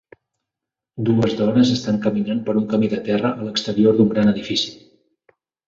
[1.09, 4.77] Dues dones estan caminant per un camí de terra a l'exterior d'un gran edifici.